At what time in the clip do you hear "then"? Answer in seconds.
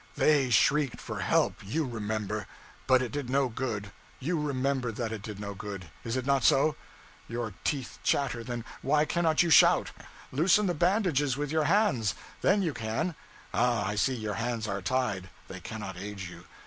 8.43-8.65, 12.41-12.63